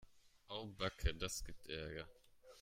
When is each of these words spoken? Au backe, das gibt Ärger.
Au 0.49 0.65
backe, 0.65 1.13
das 1.13 1.43
gibt 1.43 1.67
Ärger. 1.69 2.09